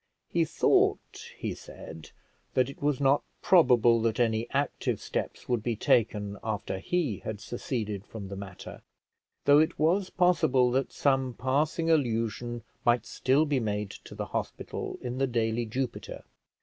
[0.29, 2.09] He thought, he said,
[2.55, 7.39] that it was not probable that any active steps would be taken after he had
[7.39, 8.81] seceded from the matter,
[9.45, 14.97] though it was possible that some passing allusion might still be made to the hospital
[15.03, 16.23] in the daily Jupiter.